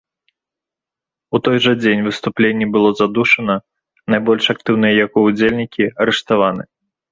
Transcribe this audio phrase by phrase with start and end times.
[1.37, 3.55] У той жа дзень выступленне было задушана,
[4.15, 6.63] найбольш актыўныя яго ўдзельнікі арыштаваны.